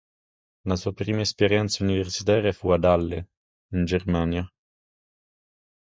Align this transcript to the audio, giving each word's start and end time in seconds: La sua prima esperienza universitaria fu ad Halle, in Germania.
La 0.65 0.75
sua 0.77 0.93
prima 0.93 1.21
esperienza 1.21 1.83
universitaria 1.83 2.51
fu 2.53 2.69
ad 2.71 2.85
Halle, 2.85 3.27
in 3.75 3.85
Germania. 3.85 4.51